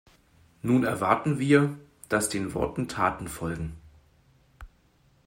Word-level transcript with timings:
Nun 0.63 0.83
erwarten 0.83 1.37
wir, 1.37 1.77
dass 2.09 2.27
den 2.27 2.55
Worten 2.55 2.87
Taten 2.87 3.27
folgen. 3.27 3.75